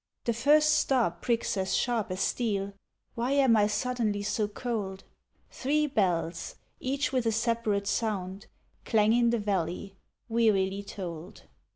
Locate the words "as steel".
2.09-2.73